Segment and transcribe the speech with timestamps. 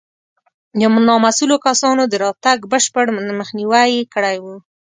[0.79, 3.05] د نامسوولو کسانو د راتګ بشپړ
[3.39, 4.45] مخنیوی یې کړی و.